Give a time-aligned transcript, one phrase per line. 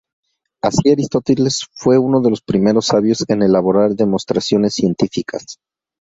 [0.63, 5.59] Así Aristóteles fue uno de los primeros sabios en elaborar demostraciones científicas.